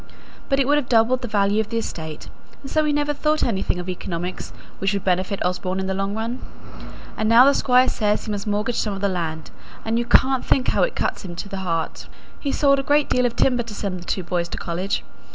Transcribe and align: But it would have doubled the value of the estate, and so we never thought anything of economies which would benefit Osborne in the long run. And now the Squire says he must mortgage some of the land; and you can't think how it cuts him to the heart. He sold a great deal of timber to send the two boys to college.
But 0.49 0.59
it 0.59 0.67
would 0.67 0.79
have 0.79 0.89
doubled 0.89 1.21
the 1.21 1.27
value 1.27 1.61
of 1.61 1.69
the 1.69 1.77
estate, 1.77 2.27
and 2.63 2.71
so 2.71 2.81
we 2.83 2.91
never 2.91 3.13
thought 3.13 3.43
anything 3.43 3.77
of 3.79 3.87
economies 3.87 4.51
which 4.79 4.93
would 4.93 5.03
benefit 5.03 5.45
Osborne 5.45 5.79
in 5.79 5.85
the 5.85 5.93
long 5.93 6.15
run. 6.15 6.39
And 7.15 7.29
now 7.29 7.45
the 7.45 7.53
Squire 7.53 7.87
says 7.87 8.25
he 8.25 8.31
must 8.31 8.47
mortgage 8.47 8.79
some 8.79 8.95
of 8.95 9.01
the 9.01 9.07
land; 9.07 9.51
and 9.85 9.99
you 9.99 10.05
can't 10.05 10.43
think 10.43 10.69
how 10.69 10.81
it 10.81 10.95
cuts 10.95 11.23
him 11.23 11.35
to 11.35 11.47
the 11.49 11.57
heart. 11.57 12.07
He 12.39 12.51
sold 12.51 12.79
a 12.79 12.81
great 12.81 13.09
deal 13.11 13.27
of 13.27 13.35
timber 13.35 13.61
to 13.61 13.75
send 13.75 13.99
the 13.99 14.03
two 14.03 14.23
boys 14.23 14.49
to 14.49 14.57
college. 14.57 15.03